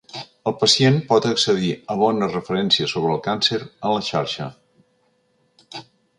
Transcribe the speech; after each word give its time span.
El 0.51 0.53
pacient 0.61 0.95
pot 1.11 1.27
accedir 1.31 1.69
a 1.95 1.97
bones 1.99 2.33
referències 2.39 2.95
sobre 2.97 3.13
el 3.17 3.23
càncer 3.29 3.61
en 3.69 3.95
la 3.99 4.05
xarxa? 4.09 4.53